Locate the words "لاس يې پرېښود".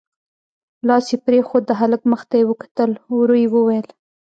0.87-1.63